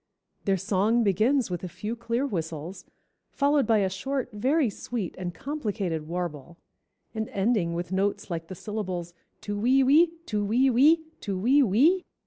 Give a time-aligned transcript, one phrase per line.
[0.45, 2.85] Their song begins with a few clear whistles,
[3.29, 6.57] followed by a short, very sweet, and complicated warble,
[7.13, 11.61] and ending with notes like the syllables tu we we, tu we we, tu we
[11.61, 12.03] we.